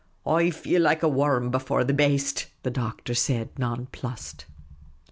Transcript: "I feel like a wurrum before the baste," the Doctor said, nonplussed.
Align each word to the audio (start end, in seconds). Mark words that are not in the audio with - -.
"I 0.25 0.49
feel 0.49 0.81
like 0.81 1.03
a 1.03 1.07
wurrum 1.07 1.51
before 1.51 1.83
the 1.83 1.93
baste," 1.93 2.47
the 2.63 2.71
Doctor 2.71 3.13
said, 3.13 3.49
nonplussed. 3.59 4.45